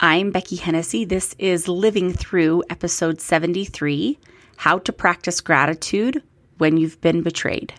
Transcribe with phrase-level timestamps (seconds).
[0.00, 1.04] I'm Beckie Hennessy.
[1.04, 4.16] This is Living Through episode 73
[4.58, 6.22] How to Practice Gratitude
[6.58, 7.74] When You've Been Betrayed.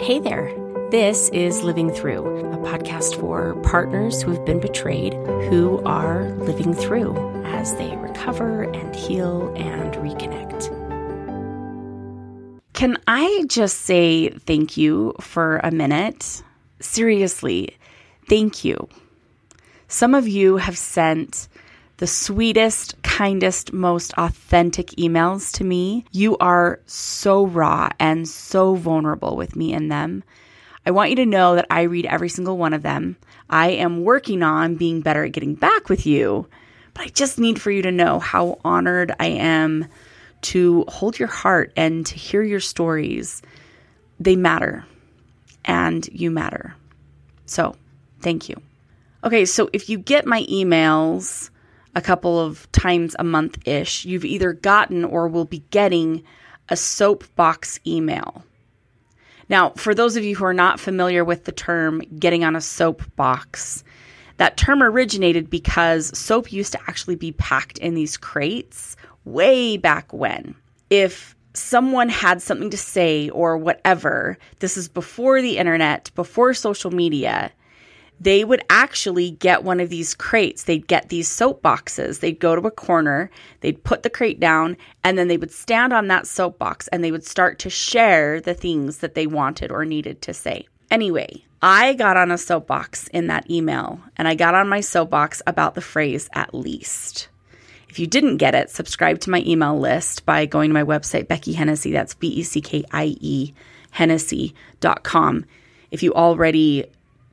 [0.00, 0.50] Hey there.
[0.90, 5.12] This is Living Through, a podcast for partners who have been betrayed
[5.50, 7.14] who are living through
[7.44, 10.70] as they recover and heal and reconnect.
[12.72, 16.42] Can I just say thank you for a minute?
[16.80, 17.76] Seriously,
[18.26, 18.88] thank you.
[19.88, 21.48] Some of you have sent
[21.98, 26.04] the sweetest, kindest, most authentic emails to me.
[26.12, 30.24] You are so raw and so vulnerable with me in them.
[30.86, 33.16] I want you to know that I read every single one of them.
[33.48, 36.48] I am working on being better at getting back with you,
[36.92, 39.86] but I just need for you to know how honored I am
[40.42, 43.40] to hold your heart and to hear your stories.
[44.20, 44.84] They matter,
[45.64, 46.74] and you matter.
[47.46, 47.76] So,
[48.20, 48.60] thank you.
[49.24, 51.48] Okay, so if you get my emails
[51.94, 56.22] a couple of times a month ish, you've either gotten or will be getting
[56.68, 58.44] a soapbox email.
[59.48, 62.60] Now, for those of you who are not familiar with the term getting on a
[62.60, 63.82] soapbox,
[64.36, 70.12] that term originated because soap used to actually be packed in these crates way back
[70.12, 70.54] when.
[70.90, 76.90] If someone had something to say or whatever, this is before the internet, before social
[76.90, 77.52] media,
[78.24, 80.64] they would actually get one of these crates.
[80.64, 82.20] They'd get these soap boxes.
[82.20, 83.30] They'd go to a corner,
[83.60, 87.12] they'd put the crate down, and then they would stand on that soapbox and they
[87.12, 90.66] would start to share the things that they wanted or needed to say.
[90.90, 95.42] Anyway, I got on a soapbox in that email, and I got on my soapbox
[95.46, 97.28] about the phrase at least.
[97.90, 101.26] If you didn't get it, subscribe to my email list by going to my website,
[101.26, 101.92] Beckie Hennessy.
[101.92, 103.52] That's B E C K I E,
[103.90, 105.44] Hennessy.com.
[105.90, 106.86] If you already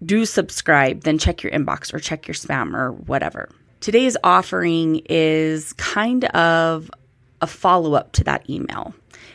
[0.03, 3.49] do subscribe, then check your inbox or check your spam or whatever.
[3.79, 6.89] Today's offering is kind of
[7.41, 8.93] a follow up to that email.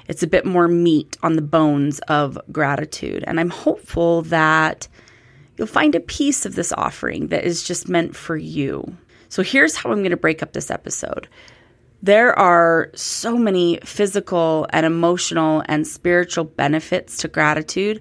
[0.08, 3.24] It's a bit more meat on the bones of gratitude.
[3.26, 4.86] And I'm hopeful that
[5.56, 8.96] you'll find a piece of this offering that is just meant for you.
[9.28, 11.28] So here's how I'm going to break up this episode.
[12.02, 18.00] There are so many physical and emotional and spiritual benefits to gratitude.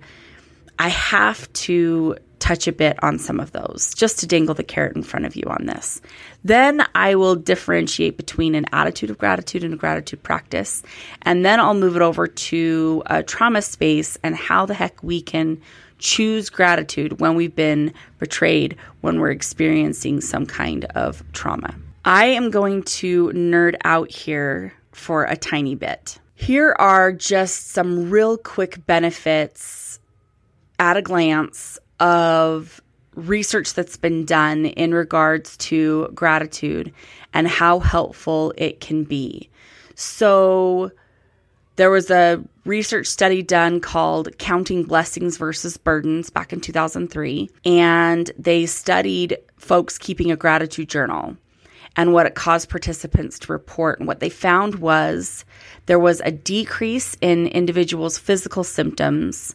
[0.78, 4.96] I have to touch a bit on some of those just to dangle the carrot
[4.96, 6.00] in front of you on this.
[6.44, 10.84] Then I will differentiate between an attitude of gratitude and a gratitude practice.
[11.24, 15.24] And then I'll move it over to a trauma space and how the heck we
[15.24, 15.60] can
[15.98, 21.74] choose gratitude when we've been betrayed, when we're experiencing some kind of trauma.
[22.04, 26.20] I am going to nerd out here for a tiny bit.
[26.36, 30.00] Here are just some real quick benefits
[30.78, 32.82] at a glance of
[33.16, 36.94] research that's been done in regards to gratitude
[37.34, 39.50] and how helpful it can be.
[39.96, 40.92] So,
[41.78, 48.32] there was a research study done called Counting Blessings versus Burdens back in 2003, and
[48.38, 51.36] they studied folks keeping a gratitude journal
[51.98, 54.00] and what it caused participants to report.
[54.00, 55.44] And what they found was
[55.86, 59.54] there was a decrease in individuals' physical symptoms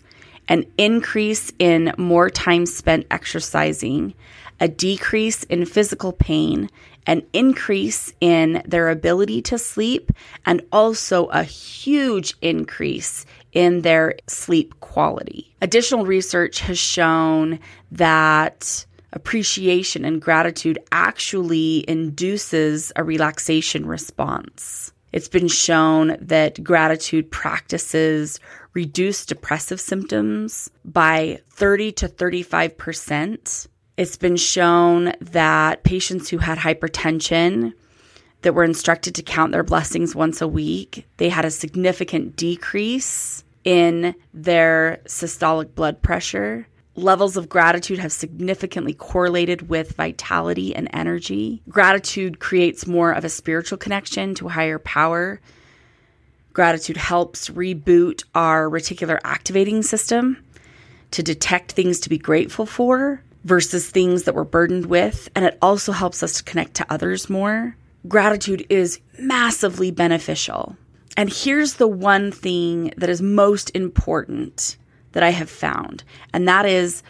[0.50, 4.12] an increase in more time spent exercising,
[4.58, 6.68] a decrease in physical pain,
[7.06, 10.12] an increase in their ability to sleep,
[10.44, 15.54] and also a huge increase in their sleep quality.
[15.62, 17.58] Additional research has shown
[17.92, 24.92] that appreciation and gratitude actually induces a relaxation response.
[25.12, 28.38] It's been shown that gratitude practices
[28.74, 33.66] reduce depressive symptoms by 30 to 35%.
[33.96, 37.72] It's been shown that patients who had hypertension
[38.42, 43.44] that were instructed to count their blessings once a week, they had a significant decrease
[43.64, 46.66] in their systolic blood pressure.
[47.00, 51.62] Levels of gratitude have significantly correlated with vitality and energy.
[51.68, 55.40] Gratitude creates more of a spiritual connection to a higher power
[56.52, 60.36] Gratitude helps reboot our reticular activating system
[61.12, 65.28] to detect things to be grateful for versus things that we're burdened with.
[65.34, 67.76] And it also helps us to connect to others more.
[68.08, 70.76] Gratitude is massively beneficial.
[71.16, 74.76] And here's the one thing that is most important
[75.12, 77.02] that I have found, and that is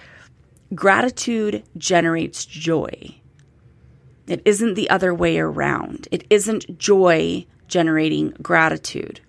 [0.74, 3.16] gratitude generates joy.
[4.26, 6.06] It isn't the other way around.
[6.10, 9.20] It isn't joy generating gratitude.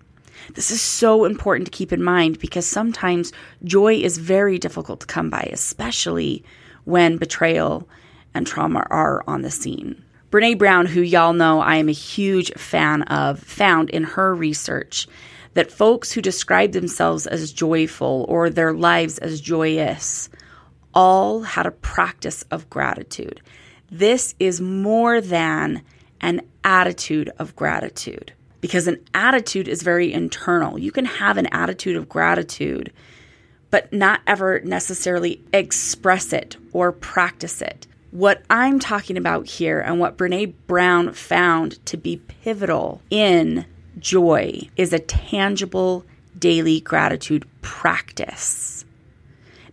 [0.54, 3.32] This is so important to keep in mind because sometimes
[3.64, 6.44] joy is very difficult to come by, especially
[6.84, 7.88] when betrayal
[8.34, 10.02] and trauma are on the scene.
[10.30, 15.06] Brene Brown, who y'all know I am a huge fan of, found in her research
[15.54, 20.28] that folks who describe themselves as joyful or their lives as joyous
[20.94, 23.40] all had a practice of gratitude.
[23.90, 25.82] This is more than
[26.20, 30.78] an attitude of gratitude because an attitude is very internal.
[30.78, 32.92] You can have an attitude of gratitude,
[33.70, 37.86] but not ever necessarily express it or practice it.
[38.12, 43.66] What I'm talking about here and what Brene Brown found to be pivotal in
[44.02, 46.04] joy is a tangible
[46.38, 48.84] daily gratitude practice.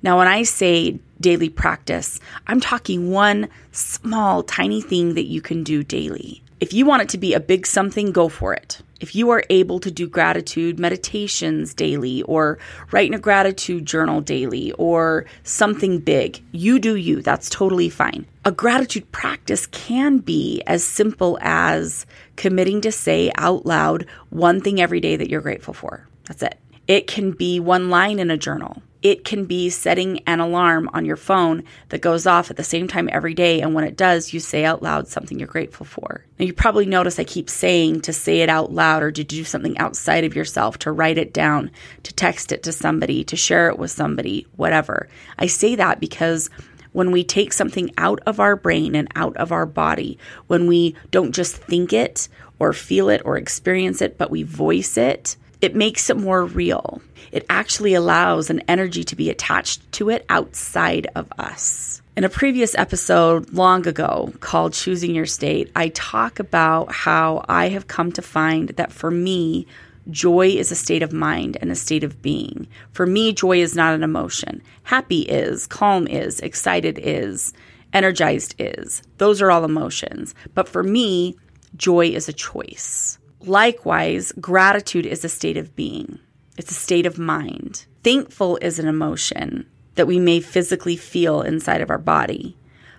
[0.02, 5.64] Now, when I say daily practice, I'm talking one small, tiny thing that you can
[5.64, 6.42] do daily.
[6.62, 8.82] If you want it to be a big something, go for it.
[9.00, 12.60] If you are able to do gratitude meditations daily or
[12.92, 17.22] write in a gratitude journal daily or something big, you do you.
[17.22, 18.26] That's totally fine.
[18.44, 22.06] A gratitude practice can be as simple as
[22.40, 26.08] committing to say out loud one thing every day that you're grateful for.
[26.26, 26.60] That's it.
[26.88, 31.06] It can be one line in a journal it can be setting an alarm on
[31.06, 33.62] your phone that goes off at the same time every day.
[33.62, 36.26] And when it does, you say out loud something you're grateful for.
[36.38, 39.44] Now, you probably notice I keep saying to say it out loud or to do
[39.44, 41.72] something outside of yourself, to write it down,
[42.04, 45.08] to text it to somebody, to share it with somebody, whatever.
[45.38, 46.50] I say that because
[46.92, 50.96] when we take something out of our brain and out of our body, when we
[51.12, 52.28] don't just think it
[52.60, 57.02] or feel it or experience it, but we voice it, it makes it more real.
[57.32, 62.02] It actually allows an energy to be attached to it outside of us.
[62.16, 67.70] In a previous episode long ago called Choosing Your State, I talk about how I
[67.70, 69.68] have come to find that for me,
[70.10, 72.68] joy is a state of mind and a state of being.
[72.92, 74.62] For me, joy is not an emotion.
[74.84, 77.54] Happy is, calm is, excited is,
[77.94, 79.02] energized is.
[79.18, 80.36] Those are all emotions.
[80.54, 81.38] But for me,
[81.76, 83.18] joy is a choice.
[83.42, 86.20] Likewise, gratitude is a state of being,
[86.58, 87.86] it's a state of mind.
[88.04, 89.66] Thankful is an emotion
[89.96, 92.58] that we may physically feel inside of our body.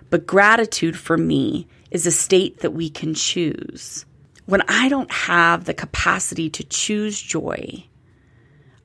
[0.09, 4.05] But gratitude for me is a state that we can choose.
[4.51, 7.85] When I don't have the capacity to choose joy,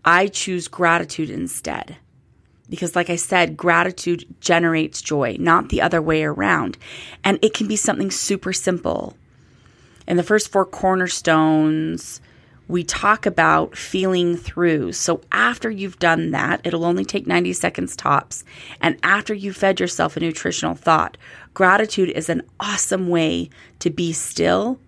[0.04, 1.96] I choose gratitude instead.
[2.70, 6.78] Because, like I said, gratitude generates joy, not the other way around.
[7.24, 9.16] And it can be something super simple
[10.06, 12.20] in the first four cornerstones,
[12.68, 14.92] we talk about feeling through.
[14.92, 18.44] So after you've done that, it'll only take 90 seconds tops.
[18.80, 21.16] And after you've fed yourself a nutritional thought,
[21.54, 24.78] gratitude is an awesome way to be still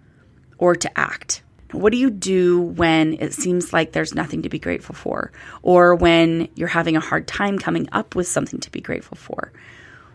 [0.59, 1.43] or to act.
[1.73, 5.33] What do you do when it seems like there's nothing to be grateful for?
[5.63, 9.53] Or when you're having a hard time coming up with something to be grateful for?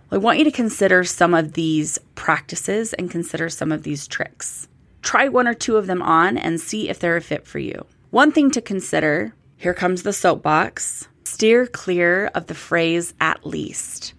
[0.10, 4.08] Well, I want you to consider some of these practices and consider some of these
[4.08, 4.68] tricks.
[5.04, 7.86] Try one or two of them on and see if they're a fit for you.
[8.10, 14.14] One thing to consider here comes the soapbox steer clear of the phrase at least.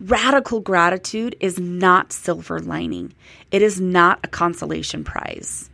[0.00, 3.14] Radical gratitude is not silver lining,
[3.50, 5.70] it is not a consolation prize.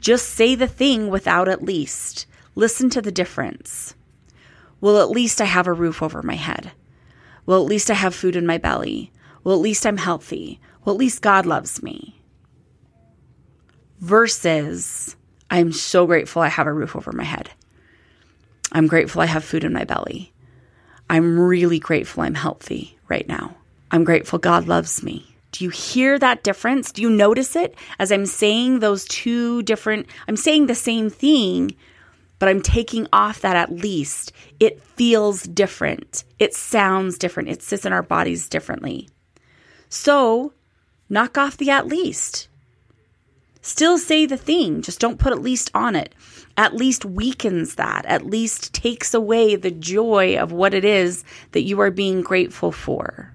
[0.00, 2.26] Just say the thing without at least.
[2.54, 3.94] Listen to the difference.
[4.80, 6.72] Well, at least I have a roof over my head.
[7.46, 9.10] Well, at least I have food in my belly.
[9.42, 10.60] Well, at least I'm healthy.
[10.84, 12.20] Well, at least God loves me
[14.04, 15.16] versus
[15.50, 17.50] I'm so grateful I have a roof over my head.
[18.70, 20.33] I'm grateful I have food in my belly.
[21.14, 23.54] I'm really grateful I'm healthy right now.
[23.92, 25.36] I'm grateful God loves me.
[25.52, 26.90] Do you hear that difference?
[26.90, 31.76] Do you notice it as I'm saying those two different, I'm saying the same thing,
[32.40, 34.32] but I'm taking off that at least.
[34.58, 36.24] It feels different.
[36.40, 37.48] It sounds different.
[37.48, 39.08] It sits in our bodies differently.
[39.88, 40.52] So
[41.08, 42.48] knock off the at least.
[43.64, 46.14] Still say the thing, just don't put at least on it.
[46.58, 51.62] At least weakens that, at least takes away the joy of what it is that
[51.62, 53.34] you are being grateful for.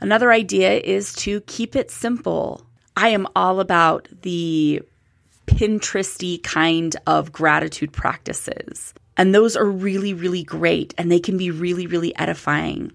[0.00, 2.66] Another idea is to keep it simple.
[2.96, 4.80] I am all about the
[5.46, 8.94] Pinteresty kind of gratitude practices.
[9.18, 12.92] And those are really, really great and they can be really, really edifying.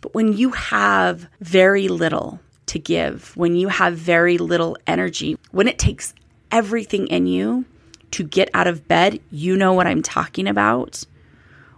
[0.00, 5.68] But when you have very little, to give, when you have very little energy, when
[5.68, 6.14] it takes
[6.50, 7.64] everything in you
[8.12, 11.04] to get out of bed, you know what I'm talking about.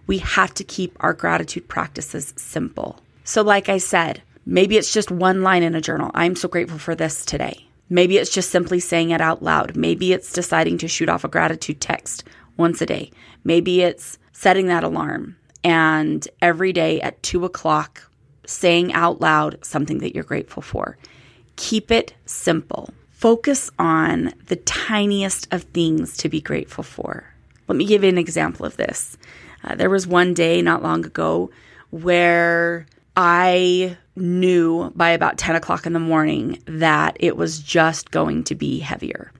[0.07, 3.01] We have to keep our gratitude practices simple.
[3.25, 6.11] So, like I said, maybe it's just one line in a journal.
[6.15, 7.67] I'm so grateful for this today.
[7.91, 9.77] Maybe it's just simply saying it out loud.
[9.77, 12.25] Maybe it's deciding to shoot off a gratitude text
[12.57, 13.11] once a day.
[13.45, 18.08] Maybe it's setting that alarm and every day at two o'clock
[18.49, 20.97] saying out loud something that you're grateful for.
[21.57, 22.91] Keep it simple.
[23.11, 27.25] Focus on the tiniest of things to be grateful for.
[27.67, 29.19] Let me give you an example of this.
[29.63, 31.51] Uh, there was one day not long ago
[31.91, 32.87] where
[33.17, 38.55] I knew by about 10 o'clock in the morning that it was just going to
[38.55, 39.33] be heavier.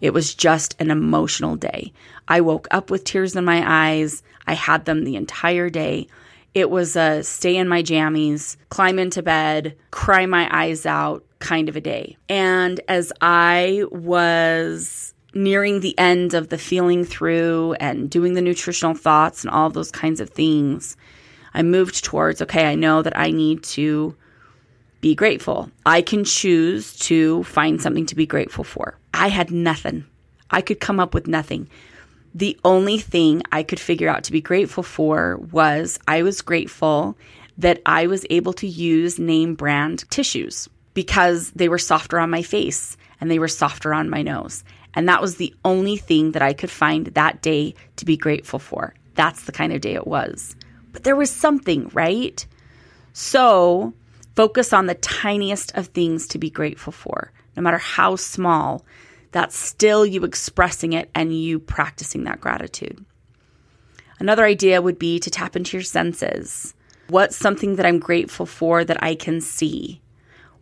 [0.00, 1.92] It was just an emotional day.
[2.28, 4.22] I woke up with tears in my eyes.
[4.46, 6.08] I had them the entire day.
[6.56, 11.68] It was a stay in my jammies, climb into bed, cry my eyes out kind
[11.68, 12.16] of a day.
[12.30, 18.94] And as I was nearing the end of the feeling through and doing the nutritional
[18.94, 20.96] thoughts and all those kinds of things,
[21.52, 24.16] I moved towards okay, I know that I need to
[25.02, 25.70] be grateful.
[25.84, 28.96] I can choose to find something to be grateful for.
[29.12, 30.06] I had nothing.
[30.50, 31.68] I could come up with nothing.
[32.36, 37.16] The only thing I could figure out to be grateful for was I was grateful
[37.56, 42.42] that I was able to use name brand tissues because they were softer on my
[42.42, 44.64] face and they were softer on my nose.
[44.92, 48.58] And that was the only thing that I could find that day to be grateful
[48.58, 48.92] for.
[49.14, 50.56] That's the kind of day it was.
[50.92, 52.46] But there was something, right?
[53.14, 53.94] So
[54.34, 58.84] focus on the tiniest of things to be grateful for, no matter how small.
[59.32, 63.04] That's still you expressing it and you practicing that gratitude.
[64.18, 66.74] Another idea would be to tap into your senses.
[67.08, 70.00] What's something that I'm grateful for that I can see?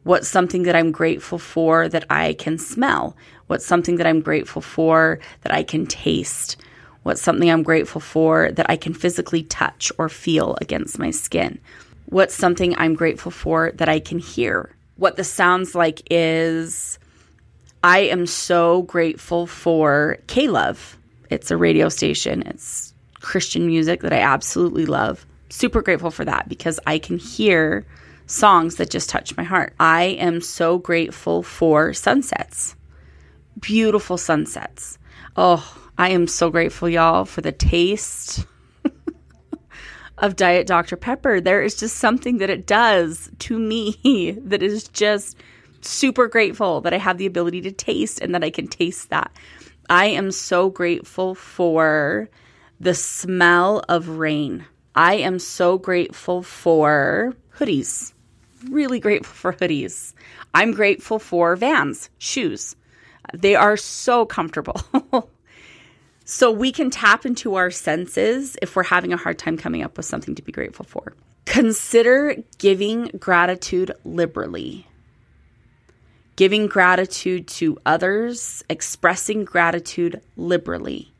[0.02, 3.16] What's something that I'm grateful for that I can smell?
[3.46, 6.58] What's something that I'm grateful for that I can taste?
[7.04, 11.58] What's something I'm grateful for that I can physically touch or feel against my skin?
[12.06, 14.74] What's something I'm grateful for that I can hear?
[14.96, 16.98] What this sounds like is
[17.84, 20.96] I am so grateful for K Love.
[21.28, 25.26] It's a radio station, it's Christian music that I absolutely love.
[25.50, 27.84] Super grateful for that because I can hear
[28.24, 29.74] songs that just touch my heart.
[29.78, 32.74] I am so grateful for sunsets,
[33.60, 34.98] beautiful sunsets.
[35.36, 38.46] Oh, I am so grateful, y'all, for the taste
[40.18, 40.96] of Diet Dr.
[40.96, 41.38] Pepper.
[41.38, 45.36] There is just something that it does to me that is just
[45.84, 49.30] super grateful that I have the ability to taste and that I can taste that.
[49.90, 52.28] I am so grateful for
[52.80, 54.64] the smell of rain.
[54.94, 58.12] I am so grateful for hoodies.
[58.70, 60.14] Really grateful for hoodies.
[60.54, 62.76] I'm grateful for vans, shoes.
[63.32, 64.80] They are so comfortable.
[66.24, 69.96] so we can tap into our senses if we're having a hard time coming up
[69.96, 71.14] with something to be grateful for.
[71.44, 74.86] Consider giving gratitude liberally
[76.36, 81.12] giving gratitude to others, expressing gratitude liberally.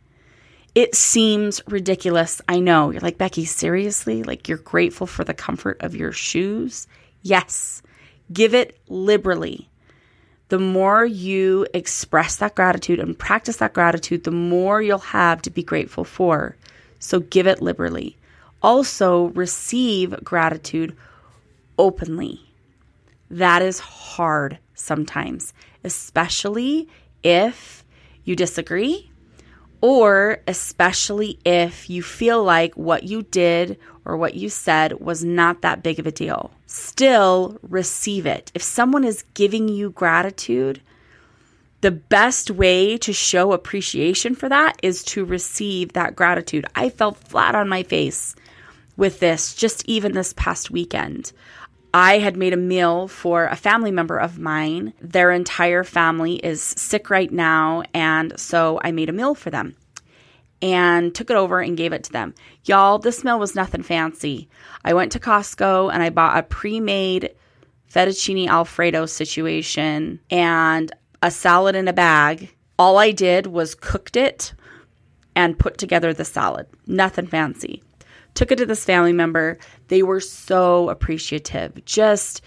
[0.75, 2.43] It seems ridiculous.
[2.49, 2.91] I know.
[2.91, 4.25] You're like, Beckie, seriously?
[4.25, 6.89] Like, you're grateful for the comfort of your shoes?
[7.23, 7.81] Yes.
[8.33, 9.69] Give it liberally.
[10.49, 15.51] The more you express that gratitude and practice that gratitude, the more you'll have to
[15.51, 16.57] be grateful for.
[16.99, 18.17] So give it liberally.
[18.63, 20.97] Also, receive gratitude
[21.79, 22.41] openly.
[23.31, 23.79] That is
[24.75, 25.53] sometimes,
[25.83, 26.89] especially
[27.23, 27.85] if
[28.25, 29.11] you disagree
[29.81, 35.61] or especially if you feel like what you did or what you said was not
[35.61, 36.51] that big of a deal.
[36.67, 38.51] Still receive it.
[38.55, 40.81] If someone is giving you gratitude,
[41.83, 46.65] the best way to show appreciation for that is to receive that gratitude.
[46.75, 48.35] I fell flat on my face
[48.97, 51.33] with this just even this past weekend.
[51.95, 54.95] I had made a meal for a family member of mine.
[55.01, 59.77] Their entire family is sick right now, and so I made a meal for them
[60.61, 62.35] and took it over and gave it to them.
[62.65, 64.49] Y'all, this meal was nothing fancy.
[64.85, 67.33] I went to Costco and I bought a pre made
[67.89, 72.53] fettuccine alfredo situation and a salad in a bag.
[72.77, 74.53] All I did was cooked it
[75.37, 76.67] and put together the salad.
[76.89, 77.85] Nothing fancy
[78.35, 79.59] took it to this family member.
[79.89, 82.43] They were so appreciative, just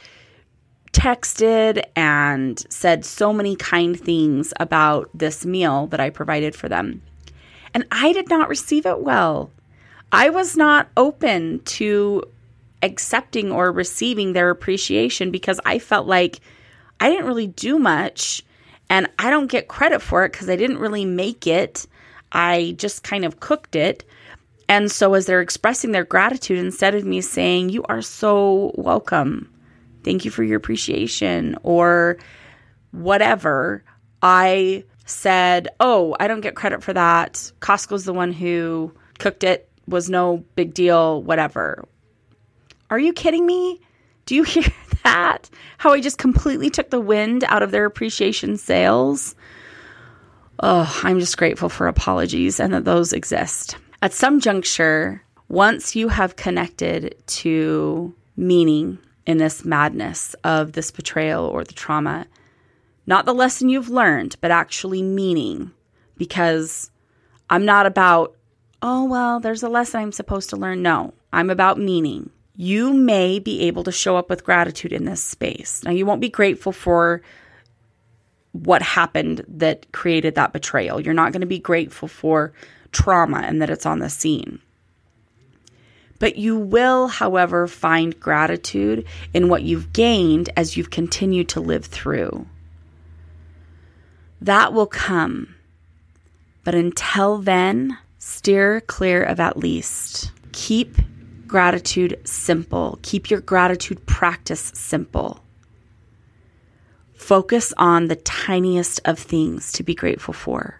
[0.91, 7.01] texted and said so many kind things about this meal that I provided for them.
[7.73, 9.51] And I did not receive it well.
[10.11, 12.23] I was not open to
[12.81, 16.39] accepting or receiving their appreciation because I felt like
[16.99, 18.43] I didn't really do much
[18.89, 21.85] and I don't get credit for it because I didn't really make it.
[22.31, 24.03] I just kind of cooked it.
[24.69, 29.49] And so, as they're expressing their gratitude, instead of me saying, You are so welcome,
[30.03, 32.17] thank you for your appreciation, or
[32.91, 33.83] whatever,
[34.21, 37.51] I said, Oh, I don't get credit for that.
[37.61, 41.87] Costco's the one who cooked it, was no big deal, whatever.
[42.89, 43.79] Are you kidding me?
[44.25, 44.65] Do you hear
[45.03, 45.49] that?
[45.77, 49.35] How I just completely took the wind out of their appreciation sails?
[50.59, 53.77] Oh, I'm just grateful for apologies and that those exist.
[54.01, 61.45] At some juncture, once you have connected to meaning in this madness of this betrayal
[61.45, 62.27] or the trauma,
[63.07, 65.71] not the lesson you've learned, but actually meaning,
[66.15, 66.91] because
[67.49, 68.35] I'm not about,
[68.81, 70.81] oh, well, there's a lesson I'm supposed to learn.
[70.81, 72.29] No, I'm about meaning.
[72.55, 75.83] You may be able to show up with gratitude in this space.
[75.83, 77.21] Now, you won't be grateful for
[78.65, 80.99] what happened that created that betrayal.
[80.99, 82.53] You're not going to be grateful for
[82.91, 84.59] trauma and that it's on the scene.
[86.19, 91.85] But you will, however, find gratitude in what you've gained as you've continued to live
[91.85, 92.47] through.
[94.41, 95.55] That will come.
[96.63, 100.31] But until then, steer clear of at least.
[100.51, 100.97] Keep
[101.45, 102.99] gratitude simple.
[103.03, 105.43] Keep your gratitude practice simple.
[107.27, 110.79] Focus on the tiniest of things to be grateful for.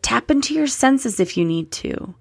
[0.00, 2.14] Tap into your senses if you need to.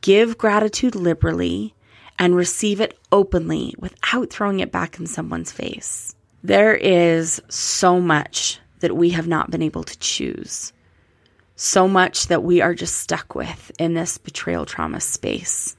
[0.00, 1.74] Give gratitude liberally
[2.18, 6.14] and receive it openly without throwing it back in someone's face.
[6.42, 10.72] There is so much that we have not been able to choose,
[11.56, 15.76] so much that we are just stuck with in this betrayal trauma space.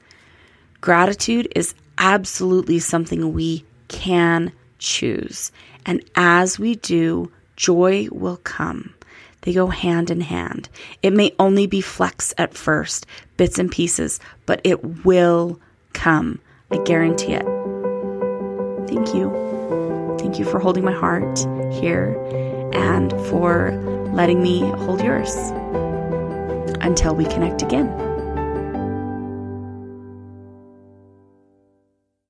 [0.79, 5.51] Gratitude is absolutely something we can choose.
[5.85, 8.93] And as we do, joy will come.
[9.41, 10.69] They go hand in hand.
[11.01, 13.07] It may only be flecks at first,
[13.37, 15.59] bits and pieces, but it will
[15.93, 16.39] come.
[16.69, 17.45] I guarantee it.
[18.87, 20.17] Thank you.
[20.19, 21.39] Thank you for holding my heart
[21.73, 22.15] here
[22.73, 23.71] and for
[24.13, 25.35] letting me hold yours.
[26.81, 28.10] Until we connect again.